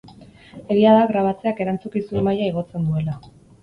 Egia 0.75 0.95
da 0.95 1.03
grabatzeak 1.13 1.63
erantzukizun 1.69 2.29
maila 2.31 2.53
igotzen 2.53 2.93
duela. 2.93 3.25